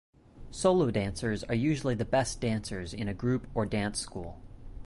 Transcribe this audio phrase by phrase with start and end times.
[0.49, 4.41] Solo dancers are usually the best dancers in a group or dance school.